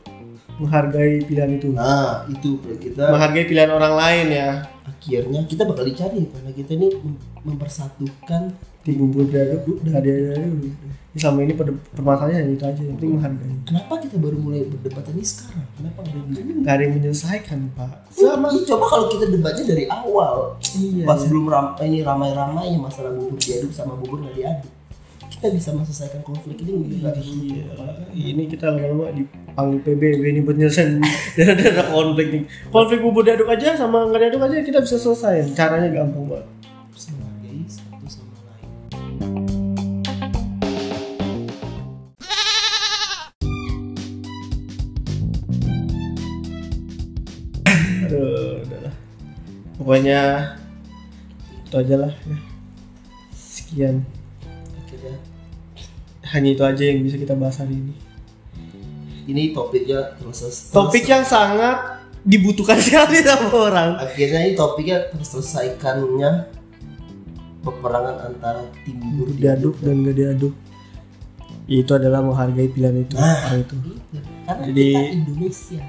menghargai 0.61 1.25
pilihan 1.25 1.51
itu. 1.57 1.69
Nah 1.73 2.25
itu 2.29 2.61
kita 2.81 3.13
menghargai 3.13 3.45
pilihan 3.45 3.71
orang 3.73 3.95
lain 3.95 4.27
ya. 4.33 4.51
Akhirnya 4.87 5.41
kita 5.45 5.63
bakal 5.67 5.85
dicari 5.87 6.31
karena 6.31 6.51
kita 6.55 6.79
ini 6.79 6.89
mem- 7.03 7.21
mempersatukan 7.47 8.55
tim 8.87 8.95
bubur 9.03 9.27
diaduk 9.27 9.83
gak 9.83 9.99
diaduk 9.99 10.71
Ini 11.17 11.19
selama 11.19 11.49
ini 11.49 11.55
permasalahannya 11.97 12.55
itu 12.55 12.65
aja 12.65 12.81
yang 12.85 12.97
penting 13.01 13.13
menghargai. 13.19 13.57
Kenapa 13.67 13.93
kita 13.99 14.17
baru 14.21 14.37
mulai 14.37 14.63
berdebat 14.69 15.05
ini 15.11 15.25
sekarang? 15.25 15.65
Kenapa 15.75 15.99
nggak 16.05 16.15
dari 16.15 16.45
dulu 16.45 16.61
gak 16.63 16.75
ada 16.77 16.83
yang 16.85 16.95
menyelesaikan 17.01 17.59
pak. 17.73 17.93
Sama. 18.13 18.47
Coba 18.53 18.85
kalau 18.87 19.07
kita 19.11 19.25
debatnya 19.33 19.65
dari 19.65 19.85
awal. 19.89 20.61
Iya. 20.77 21.05
Pas 21.09 21.21
iya. 21.25 21.29
belum 21.33 21.45
ram 21.49 21.67
ini 21.83 21.99
ramai-ramai 22.05 22.77
masalah 22.77 23.11
bubur 23.17 23.41
diaduk 23.41 23.73
sama 23.73 23.97
bubur 23.97 24.23
nggak 24.23 24.37
diaduk 24.37 24.76
kita 25.37 25.53
bisa 25.53 25.69
menyelesaikan 25.77 26.25
konflik 26.25 26.65
ini 26.65 26.97
nggak 26.97 27.13
Iya, 28.17 28.27
ini 28.33 28.49
kita 28.49 28.73
lama-lama 28.73 29.13
dipanggil 29.13 29.85
PBB 29.85 30.33
ini 30.33 30.41
buat 30.41 30.57
nyelesain 30.57 30.97
ada 31.45 31.85
konflik 31.93 32.27
nih. 32.33 32.43
Konflik 32.73 33.05
bubur 33.05 33.21
diaduk 33.21 33.45
aja 33.53 33.77
sama 33.77 34.09
nggak 34.09 34.33
diaduk 34.33 34.41
aja 34.49 34.65
kita 34.65 34.81
bisa 34.81 34.97
selesai. 34.97 35.53
Caranya 35.53 35.93
gampang 35.93 36.25
banget. 36.25 36.49
bisa 36.89 37.13
menghargai 37.13 37.61
satu 37.69 38.09
sama 38.09 38.33
lain 38.49 38.65
Aduh, 48.09 48.65
udahlah. 48.65 48.95
Pokoknya 49.77 50.21
itu 51.69 51.77
aja 51.77 51.95
lah 52.09 52.13
ya. 52.25 52.39
Sekian. 53.37 54.16
Hanya 56.27 56.51
itu 56.51 56.63
aja 56.63 56.83
yang 56.83 57.01
bisa 57.01 57.17
kita 57.17 57.33
bahas 57.33 57.57
hari 57.57 57.75
ini. 57.75 57.95
ini 59.27 59.51
topiknya 59.51 60.15
terus 60.15 60.71
Topik 60.71 61.03
yang 61.05 61.23
sangat 61.23 61.99
dibutuhkan 62.23 62.79
sekali 62.85 63.19
sama 63.21 63.51
orang. 63.53 63.91
akhirnya 63.99 64.41
ini 64.41 64.55
topiknya 64.55 65.11
terselesaikannya 65.11 66.47
peperangan 67.61 68.17
antara 68.25 68.63
tim 68.83 68.95
bubur 68.97 69.35
Diaduk 69.35 69.75
dan 69.81 69.95
nggak 70.01 70.15
diaduk. 70.15 70.55
Itu 71.67 71.91
adalah 71.93 72.23
menghargai 72.23 72.71
pilihan 72.71 73.03
itu 73.03 73.15
Nah. 73.15 73.35
orang 73.45 73.61
itu. 73.61 73.75
karena 74.47 74.63
Jadi- 74.63 74.95
kita 74.95 75.11
Indonesia 75.13 75.83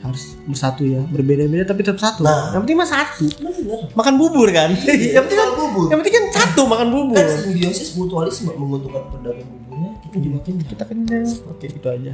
harus 0.00 0.38
bersatu 0.44 0.82
ya 0.82 1.00
berbeda-beda 1.04 1.64
tapi 1.64 1.80
tetap 1.80 1.98
satu. 1.98 2.22
Nah. 2.22 2.52
yang 2.52 2.62
penting 2.62 2.78
mah 2.78 2.86
satu. 2.86 3.26
Bener. 3.38 3.90
Makan 3.92 4.14
bubur 4.16 4.48
kan? 4.50 4.70
Yang 5.16 5.24
penting 5.26 5.38
kan 5.38 5.48
Makan 5.48 5.58
bubur. 5.58 5.84
yang 5.88 5.98
penting 6.00 6.14
kan 6.14 6.24
satu 6.32 6.62
makan 6.64 6.88
bubur. 6.90 7.16
Kan 7.16 7.26
simbiosis 7.32 7.88
mutualisme 7.94 8.50
menguntungkan 8.52 9.02
pedagang 9.10 9.48
buburnya 9.48 9.90
kita 10.02 10.16
juga 10.20 10.38
kenyang. 10.42 10.68
Kita 10.68 10.84
kenyang. 10.84 11.26
Oke 11.48 11.66
itu 11.66 11.86
aja. 11.86 12.12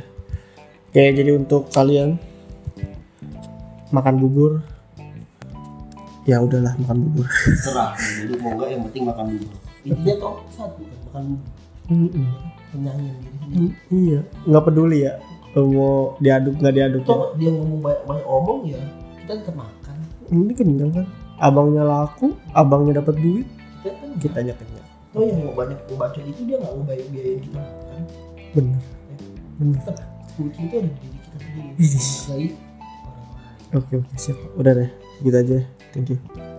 Oke 0.89 1.03
jadi 1.13 1.31
untuk 1.33 1.63
kalian 1.69 2.17
makan 3.91 4.15
bubur. 4.19 4.53
Ya 6.23 6.39
udahlah 6.39 6.79
makan 6.79 6.97
bubur. 7.03 7.27
Serah 7.59 7.93
dulu 7.99 8.35
mau 8.39 8.51
enggak 8.55 8.69
yang 8.71 8.83
penting 8.87 9.03
makan 9.05 9.25
bubur. 9.35 9.59
Intinya 9.83 10.15
toh 10.17 10.35
satu 10.49 10.81
kan 10.81 10.99
makan 11.11 11.23
bubur. 11.35 11.51
Mm-mm. 11.91 12.27
kenyangin 12.73 13.13
diri 13.19 13.37
sendiri. 13.37 13.59
Mm, 13.59 13.71
iya 13.93 14.21
nggak 14.47 14.65
peduli 14.65 14.99
ya 15.05 15.13
mau 15.61 16.17
diaduk 16.17 16.55
nggak 16.57 16.75
diaduk 16.75 17.03
ya. 17.05 17.09
toh 17.13 17.21
dia 17.37 17.51
ngomong 17.53 17.81
banyak 17.85 18.03
banyak 18.09 18.27
omong 18.27 18.61
ya 18.65 18.83
kita 19.23 19.33
tetap 19.39 19.55
makan. 19.55 19.97
Ini 20.33 20.53
kenyang 20.57 20.91
kan? 20.97 21.07
Abangnya 21.37 21.83
laku 21.85 22.33
abangnya 22.57 23.05
dapat 23.05 23.21
duit 23.21 23.49
kita 23.83 23.91
kan 23.93 24.11
kitanya 24.17 24.55
kenyang. 24.57 24.89
Toh 25.13 25.23
yang 25.29 25.39
mau 25.45 25.53
banyak 25.53 25.79
ngebacot 25.89 26.25
itu 26.25 26.41
dia 26.49 26.57
nggak 26.57 26.73
ngebayar 26.73 27.07
biayain 27.13 27.41
kita 27.45 27.59
makan 27.61 28.01
bener. 28.53 28.83
Bener. 29.61 29.81
Tetap 29.85 30.07
kunci 30.37 30.61
itu 30.65 30.75
ada 30.81 30.89
di 30.89 30.97
diri 30.97 31.19
kita 31.21 31.37
sendiri. 31.37 31.73
Lain. 32.33 32.53
Oke 33.73 33.93
oke 34.01 34.15
siap. 34.17 34.39
Udah 34.57 34.73
deh 34.73 34.91
gitu 35.21 35.37
aja. 35.37 35.59
Thank 35.93 36.17
you 36.17 36.52